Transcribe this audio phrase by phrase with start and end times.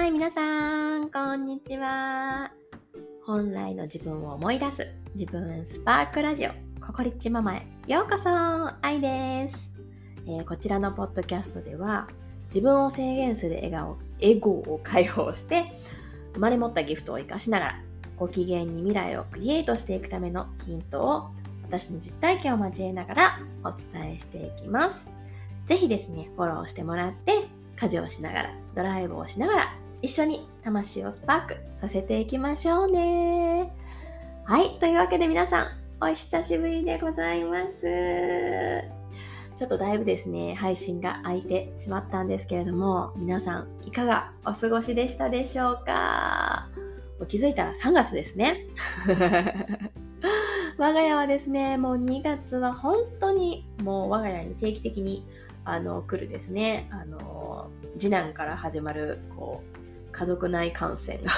[0.00, 2.50] はい、皆さん、こんにちは。
[3.26, 8.30] 本来の自分を思い出す自分スパークラジオココリッチママへようこそ
[8.80, 9.70] 愛です、
[10.26, 12.08] えー、こちらのポッドキャストでは
[12.46, 15.70] 自分を制限する笑顔エゴを解放して
[16.32, 17.82] 生まれ持ったギフトを生かしながら
[18.16, 21.30] ご機嫌に未来をクリエイトしていくためのヒントを
[21.64, 25.10] 私の実体験を交えながらお伝えしていきます。
[25.66, 33.70] ぜひですね、フォローしてもらって家事をしながら、ドライブをしながら、一緒に魂をスパークさせていきましょうね。
[34.44, 34.78] はい。
[34.78, 35.68] というわけで皆さん、
[36.02, 37.84] お久しぶりでございます。
[39.56, 46.68] ちょっとだいぶですね、配信が空いてしまったんですけれども、皆さん、いかがお過ごしでしたでしょうか？
[47.28, 48.66] 気づいたら3月ですね。
[50.78, 55.26] 我が家はですね、もう2月は本当にもう我が家に定期的に
[55.66, 59.79] あの来るですね、あの次男から始まるこう
[60.12, 61.30] 家族内感染が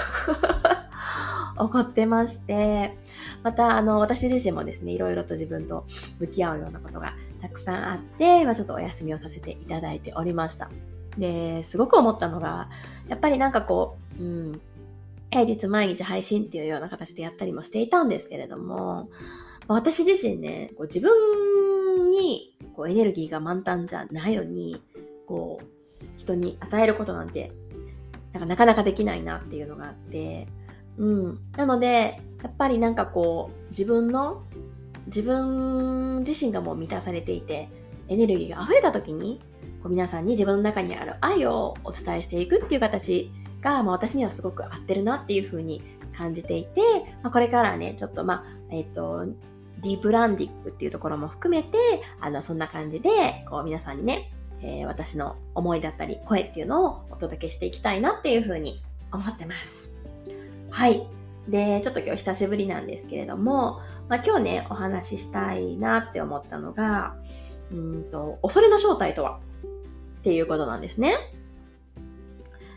[1.66, 2.96] 起こってまして、
[3.42, 5.84] またあの私自身もですね、いろいろと自分と
[6.18, 10.70] 向き合うようなことがたくさんあって、まあ、ちょっとお休みをさせていただいておりました。
[11.18, 12.68] で、すごく思ったのが、
[13.08, 14.60] やっぱりなんかこう、うん、
[15.30, 19.08] 平日毎日配信っていうような形でやったりもしていたんですけれども、
[19.68, 24.82] 私自身ね、こう自分にこうエネルギーが満タンじゃないのに、
[25.26, 25.64] こう、
[26.16, 27.52] 人に与えることなんて、
[28.32, 30.48] なかなかなかできないなっていうのがあって、
[30.98, 31.38] うん。
[31.56, 34.44] なので、やっぱりなんかこう、自分の、
[35.06, 37.68] 自分自身がもう満たされていて、
[38.08, 39.40] エネルギーが溢れた時に、
[39.82, 45.82] こう皆さんに自分の中にある愛をお伝えしていくっていう形が、まあ、私にはすごく合ってるなっていうふうに
[46.16, 46.80] 感じていて、
[47.22, 49.26] まあ、これからね、ちょっとまあ、えっ、ー、と、
[49.82, 51.78] ディープランディングっていうところも含めて、
[52.20, 59.94] あの、そんな感じで、こう皆さんにね、えー、私の思いだったり声っていうのをお届けしていきたいなっていうふうに思ってます。
[60.70, 61.06] はい。
[61.48, 67.16] で、ちょっと今日久しぶりなんですけれども、まあ、今日ね、お話ししたいなって思ったのが、
[67.72, 69.40] うんと、恐れの正体とは
[70.18, 71.16] っていうことなんですね。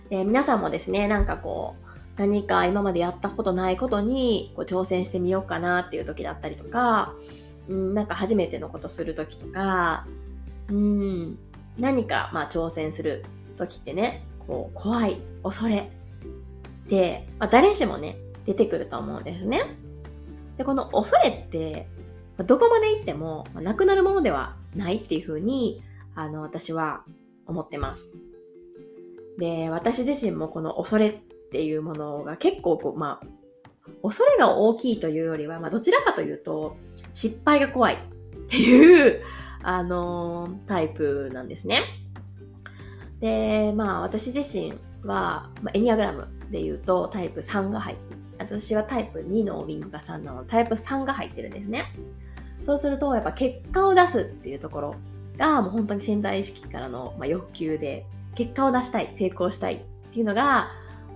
[0.10, 1.86] で皆さんもですね、なんかこう、
[2.18, 7.14] 何か今までやったことないことにこう挑戦してみようかなっていう時だったりとか、
[7.68, 10.08] うん、なんか初めてのことする時とか、
[10.70, 11.38] うん、
[11.78, 13.26] 何かまあ挑戦する
[13.58, 15.92] 時ってね、こう怖い、恐れ
[16.86, 19.76] って、まあ、誰しもね、出てくると思うんですね。
[20.58, 21.88] で、この恐れって、
[22.38, 25.82] どこまで行ってもなくなるものではないっていうふうに、
[26.16, 27.04] あの、私は
[27.46, 28.14] 思ってます。
[29.38, 31.14] で、私自身もこの恐れっ
[31.52, 33.28] ていうものが結構こう、まあ、
[34.02, 36.78] 恐れが大きいというよりは、まあ、どちらかというと、
[37.14, 37.98] 失敗が怖いっ
[38.50, 39.22] ていう
[39.68, 41.82] あのー、タイプなんですね。
[43.20, 51.92] で、まあ私自身は、まあ、エニアグラムで言うとタイプ3が入って、私はタイプ2のウィングが3なのでタイプ3が入ってるんですね。
[52.62, 54.96] そうするとやっぱ結果を出すっていうところ
[55.38, 58.06] がもう本当に潜在意識からの、まあ、欲求で
[58.36, 59.80] 結果を出したい、成功したいっ
[60.14, 60.70] ていうのが、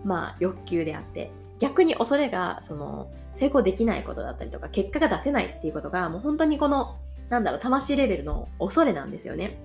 [0.04, 6.98] まあ欲求であって、逆に恐れがその成功できないことだったりとか結果が出せないっていうことがもう本当にこの
[7.30, 9.60] なんだろう、魂レベルの恐れなんですよね。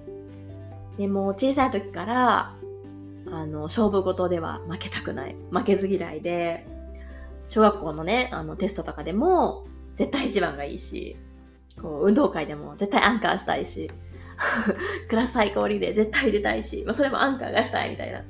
[0.99, 2.55] でも小さい時から、
[3.31, 5.37] あの、勝負事では負けたくない。
[5.51, 6.67] 負けず嫌いで、
[7.49, 9.65] 小学校のね、あの、テストとかでも、
[9.97, 11.17] 絶対一番がいいし、
[11.81, 13.91] こう、運動会でも絶対アンカーしたいし、
[15.09, 18.23] クラス最高リレー絶対出たいし、まあ、それもアンカーがしたいみたいな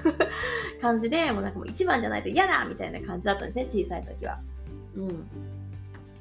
[0.80, 4.38] 感じで、もうなんかもう一番じゃないと嫌だみたいな感じだったんですね、小さい時は。
[4.96, 5.26] うん。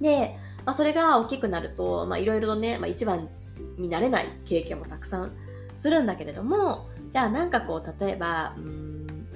[0.01, 0.35] で、
[0.65, 3.29] まあ、それが大きくなると、いろいろとね、まあ、一番
[3.77, 5.31] になれない経験もたくさん
[5.75, 9.27] するんだけれども、じゃあなんかこう、例えば、うん、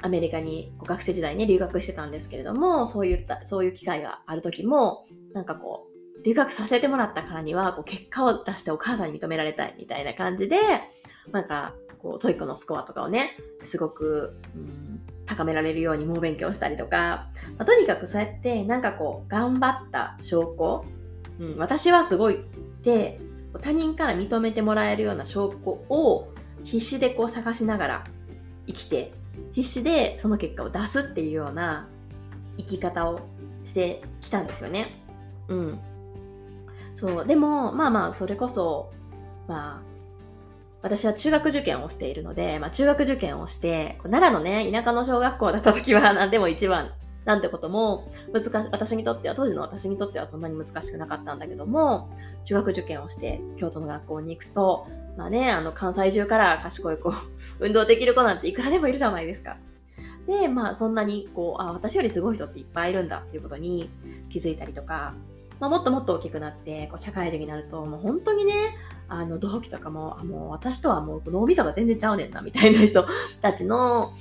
[0.00, 10.58] アメリカに学生時代ね、留学してたんですけれども、そういった、そういう機会がある時も、なんかこう、留学させてもらったからには、こう結果を出してお母さんに認められたいみたいな感じで、
[11.32, 14.95] なんか、こう、 TOEIC のスコアとかをね、すごく、うん
[15.26, 17.28] 高められるように猛勉強したりとか、
[17.58, 20.84] まあ、とにかくそうやってなんかこう頑張った証拠、
[21.40, 22.38] うん、私はすごいっ
[22.82, 23.20] て
[23.60, 26.32] 他人から認めてもらえるような証拠を
[26.64, 28.04] 必死でこう探しながら
[28.66, 29.12] 生きて
[29.52, 31.88] 必死でその結果を出すっていうような
[32.58, 33.20] 生き方を
[33.64, 35.02] してきたんですよね。
[35.48, 35.78] うん。
[36.94, 37.26] そう。
[37.26, 38.90] でも、まあまあ、それこそ、
[39.48, 39.95] まあ、
[40.86, 46.92] 私は中学受験をしているので、まあ、中学受験をして、奈良のね、田舎の小学校だった時は何でも一番
[47.24, 52.08] なんてことも難し、私にとっては、当時の私にとってはそんなに難しくなかったんだけども、
[52.44, 54.86] 中学受験をして京都の学校に行くと、
[55.18, 57.12] まあね、あの関西中から賢い子、
[57.58, 59.56] 運動できる子なんていくらでもいるじゃないですか。
[60.28, 63.90] で、まあそんなにこう、あ、私よりすごい人っていっぱいいるんだっていうことに
[64.28, 65.14] 気づいたりとか、
[65.58, 68.52] まあ、もっともっと大きくなってこう社会人になるともう本当にね
[69.08, 73.06] あの同期とかもあもう私とはもう脳みそが全然ちゃうねんなみたいな人
[73.40, 74.12] たちの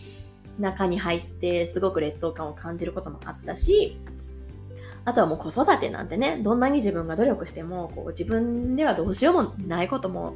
[0.59, 3.99] 中に入ってすごく劣等感を感じることもあったし
[5.03, 10.35] あとはもう子育てなんてねどんなに自分が努力してもこう自分ではどうしようもないことも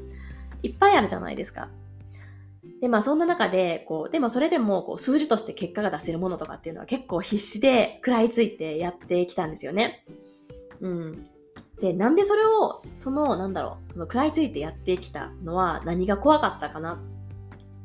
[0.63, 1.69] いっぱいあるじゃないですか。
[2.81, 10.05] で、まあそんな中で、こう、でもそれでもこう数字として結果が出せるものとかっていうのは結構必死で食らいついてやってきたんですよね。
[10.81, 11.27] うん。
[11.81, 17.01] で、なんでそれを、その、なんだろう、食らいついてやってきたのは何が怖かったかな？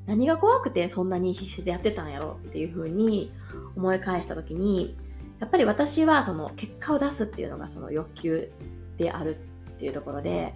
[0.07, 3.33] 何が怖くてそんなに必死でやってたんやろっていうふうに
[3.75, 4.97] 思い返した時に、
[5.41, 8.53] やっぱり私はその結果を出すっていうのがその欲求
[8.99, 9.37] である
[9.77, 10.55] っていうところで、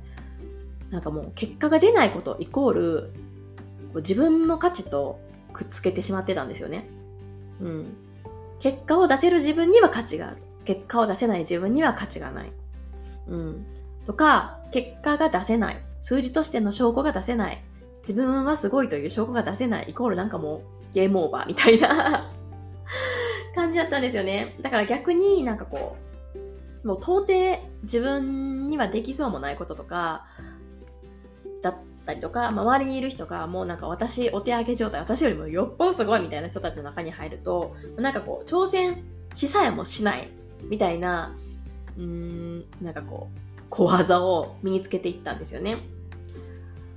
[0.90, 3.12] なんかもう結果が出ないことイコール
[3.96, 5.18] 自分の価値と
[5.52, 6.88] くっつけてしまってたんですよね。
[7.60, 7.96] うん。
[8.60, 10.36] 結果を出せる自分には価値がある。
[10.68, 12.52] 結果を出せない自分には価値がない。
[13.26, 13.66] うん。
[14.04, 15.82] とか、結果が出せない。
[16.02, 17.64] 数字としての証拠が出せない。
[18.00, 19.86] 自分はすごいという証拠が出せない。
[19.88, 20.56] イコールなんかも
[20.90, 22.30] うゲームオーバーみたいな
[23.56, 24.58] 感じだったんですよね。
[24.60, 25.96] だから逆になんかこ
[26.84, 30.26] う、もう到底自分にはできそうもないこととか、
[31.62, 40.30] だったりとか、周りにいる人がもうなんか私お手上げ状態、私よりもよっぽどすごいみたいな人たちの中に入ると、なんかこう挑戦しさえもしない
[40.62, 41.36] みたいな、
[41.96, 45.78] うーん、なんかこう、小技を身につけていったんですよね。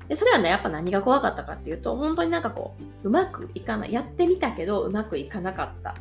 [0.08, 3.94] で、それはね、やっぱ何が怖かったかっていうと、本当になんかこう、うまくいかない。
[3.94, 5.96] やってみたけど、うまくいかなかった。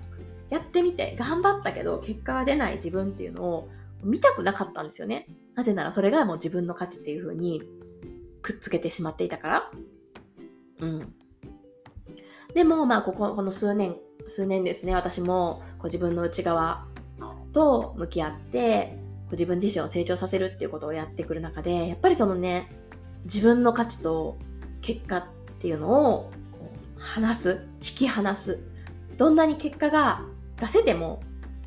[0.48, 3.68] やってみて、頑張ったけど、結果が出ない自分っていうのを
[4.02, 5.26] 見たくなかったんですよね。
[5.54, 7.62] なぜならそれがもう自分の価値っていう風に
[8.42, 9.70] くっつけてしまっていたから。
[10.80, 11.14] うん。
[12.54, 13.96] でも、まあ、ここ、この数年、
[14.26, 16.86] 数年ですね、私もこう自分の内側
[17.52, 22.69] と向き合ってこう自分自身を成長させるっていうことをやってくる中でやっぱりそのね
[23.25, 24.37] 自分の価値と
[24.81, 25.25] 結果っ
[25.58, 26.31] ていうのを
[26.99, 28.58] 話す引き離す
[29.17, 30.23] どんなに結果が
[30.58, 31.23] 出せても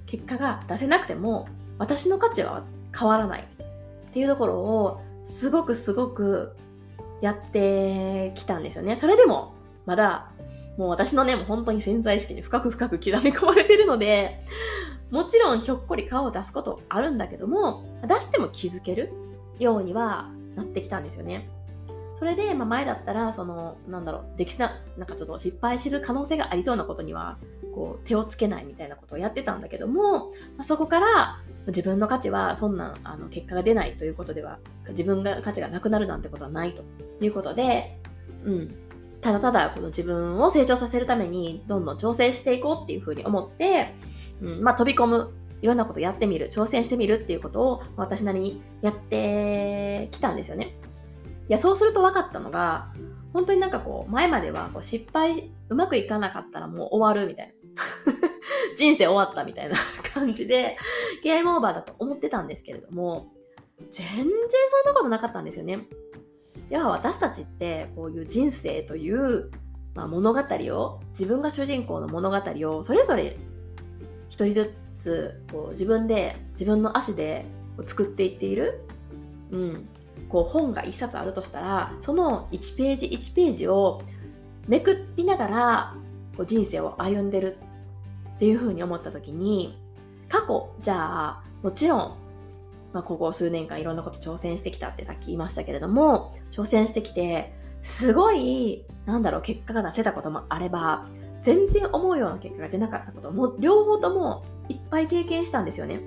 [0.05, 1.47] 結果が出せなくても
[1.77, 2.63] 私の価値は
[2.97, 6.55] 変わらないっていうところをすごくすごく
[7.21, 8.95] やってきたんですよね。
[8.95, 9.53] それでも
[9.85, 10.32] まだ
[10.77, 14.43] もう私のねもう本当に潜在意識に深く深く刻み込まれてるので
[15.13, 19.13] もちろんひょっこり顔を出すことあるんだけども、出しても気づける
[19.59, 21.47] ようにはなってきたんですよね。
[22.15, 27.37] それで、まあ、前だったら、その、なんだろう、できな、なんかちょっと失敗する可能性がありそうなことには、
[27.75, 34.57] こう、手をつけないみたいなことをやってたんだけども、まあ、そこから、自分の価値はそんなあの結果が出ないということでは、
[34.89, 36.83] 自分が価値がなくなるなんてことはないと
[37.23, 37.99] いうことで、
[38.45, 38.75] うん。
[39.23, 43.95] ただただこの自分を成長させるためにどんどん調整していこうっていうふうに思って、
[44.41, 50.75] うん、まあ飛び込む、いろんなことやってみる、挑戦してみるっていうことを私なりにやってきたんですよね。
[51.47, 52.91] いや、そうすると分かったのが、
[53.31, 57.53] 本当になんかこう、前まではこう失敗、うまくいかなかったらもう終わるみたいな。
[58.75, 59.75] 人生終わったみたいな
[60.13, 60.77] 感じで、
[61.23, 63.31] ゲームオーバーだと思ってたんですけれども、
[63.89, 65.87] 全然そんなことなかったんですよね。
[66.73, 69.51] いや、私たちってこういう人生という、
[69.93, 73.37] まあ、物語を、自分が主人公の物語をそれぞれ
[74.27, 77.45] 一人ずつこう自分で自分の足で
[77.85, 78.81] 作っていっている、
[79.51, 79.87] うん、
[80.27, 84.01] こう本が1冊あるとしたらその1ページ1ページを
[84.67, 85.95] めくりながら
[86.35, 87.57] こう人生を歩んでる
[88.35, 89.79] っていうふうに思った時に
[90.27, 92.17] 過去じゃあもちろん、
[92.93, 101.07] まあ、ここ数年間いろんなこと挑戦してきたってさっき言いましたけれども挑戦してきてすごいなんだろう結果が出せたこともあれば
[101.41, 105.99] 全然思うような結果が出なかったことも両方ともいっぱい経験したんですよね。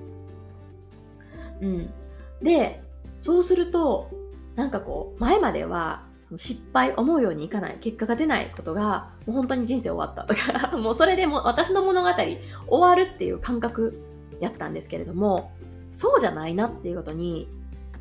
[1.61, 1.93] うん。
[2.41, 2.83] で、
[3.15, 4.09] そうすると、
[4.55, 12.39] なんかこう、前までは失敗、思うようにいかない、結果が出ないことが、もう本当に人生終わったとか、 もうそれでも私の物語終
[12.69, 13.99] わるっていう感覚
[14.39, 15.51] やったんですけれども、
[15.97, 17.49] そうじゃないなっていうことに、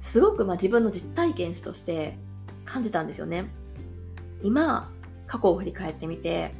[0.00, 2.18] すごくまあ自分の実体験として
[2.64, 3.46] 感じたんですよね。
[4.42, 4.92] 今、
[5.26, 6.54] 過去を振り返ってみて、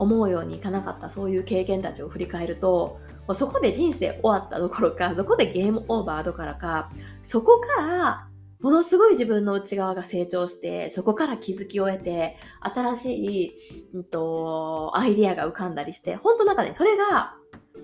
[0.00, 6.90] 思うようにいかなかったそういう経験たちを振り返るともうそこで人生終わったどころかそこでゲームオーバーどころか
[7.22, 8.26] そこから
[8.60, 13.52] ものすごい自分の内側が成長してそこから気づきを得て新しい、
[13.94, 17.34] うんと、アイディアが浮かんだりして本当なんかねそれが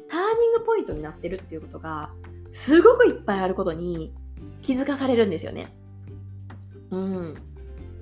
[0.09, 2.11] ターニングポイントになってるっていうことが
[2.57, 4.15] すごくいっぱいあることに
[4.63, 5.77] 気づかされるんですよね。
[6.91, 7.35] うん。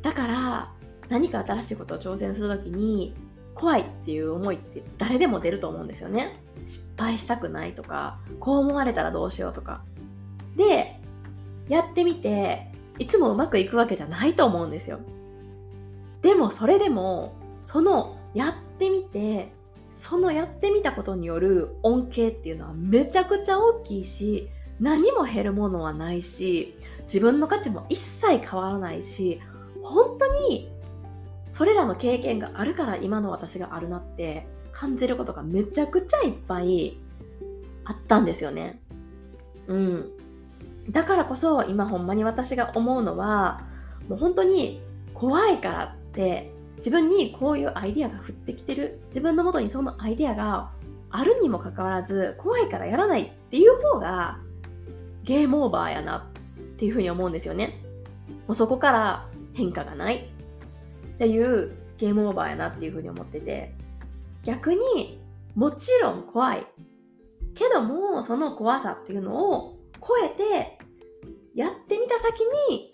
[0.00, 0.73] だから
[1.08, 3.16] 何か新しいことを挑戦するときに
[3.52, 6.38] 怖いっていう思いって誰でも出ると思うんですよね。
[6.66, 9.82] 失敗したくないとか、こう思われたらどうしようとか。
[10.54, 11.00] で、
[11.68, 12.70] やってみて、
[13.00, 15.00] いつもうまくいくわけじゃないと思うんですよ。
[16.23, 17.34] でもそれでも、
[17.64, 19.52] そのやってみて、
[19.96, 29.40] そのやってみたことによる恩恵っていうのはめちゃくちゃ大きいし、何も減るものはないし、自分の価値も一切変わらないし、
[29.82, 30.72] 本当に
[31.48, 36.98] それらの経験があるから今の私があるなって感じることがめちゃくちゃいっぱい
[37.84, 38.82] あったんですよね。
[39.68, 40.10] うん。
[40.90, 43.62] だからこそ今ほんまに私が思うのは
[44.08, 44.82] もう本当に
[45.14, 46.52] 怖いからって
[46.84, 49.00] 自分にこういうアイデアが降ってきてる。
[49.06, 50.70] 自分のもとにそのアイデアが
[51.08, 54.38] あるにもかかわらず怖いからやらないっていう方が
[55.22, 57.82] ゲームオーバーやなっていうふうに思うんですよね。
[58.46, 60.30] もうそこから変化がない。
[61.14, 63.72] っていうゲームオーバーやなっていうふうに思ってて。
[64.42, 65.22] 逆に
[65.54, 66.66] もちろん怖い。
[67.54, 70.78] けどもその怖さっていうのを超えて
[71.54, 72.92] やってみた先に、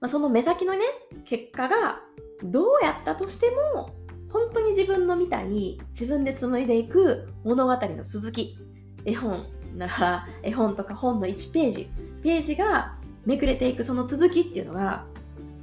[0.00, 0.80] まあ、その目先のね
[1.24, 2.00] 結果が
[2.44, 3.90] どうやったとしても
[4.30, 8.58] 本当に自分の見たい自分で紡いでいく物語の続き。
[9.04, 9.46] 絵本
[9.76, 11.90] なら絵本とか本の1ページ。
[12.22, 15.04] ページがめくれていくその続きっていうのが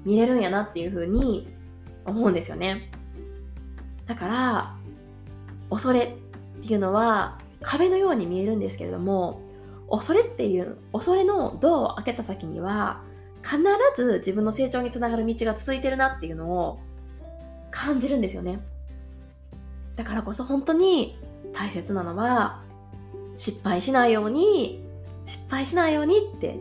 [0.06, 1.48] 見れるんやなっていう風に
[2.06, 2.92] 思うんですよね。
[4.06, 4.76] だから
[5.70, 6.00] 恐れ
[6.60, 9.42] っていうのは壁のように見えるんですけれども
[9.90, 13.02] 恐れっていう恐れのドアを開けた先には
[13.44, 13.58] 必
[13.96, 16.80] ず自分の成長につながる道が続いてるなっていうのを
[17.72, 18.60] 感じるんですよね。
[19.96, 21.18] だからこそ本当に
[21.54, 22.62] 大切なのは
[23.36, 24.84] 失敗しないように
[25.26, 26.58] 失敗しないようにって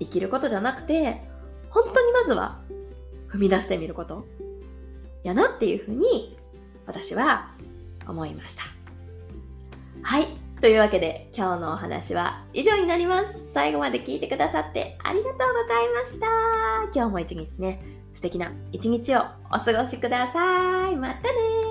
[0.00, 1.22] 生きることじゃなくて
[1.70, 2.60] 本当にまずは
[3.28, 4.26] 踏み出してみること
[5.22, 6.36] やなっていうふうに
[6.86, 7.50] 私は
[8.06, 8.64] 思いました。
[10.02, 10.43] はい。
[10.64, 13.38] というわけで今日のお話は以上になります。
[13.52, 16.26] 最後まで聞いてくださってありがとうございました。
[16.94, 20.96] 今日も一日ね、素敵な一日をお過ごしください。
[20.96, 21.63] またね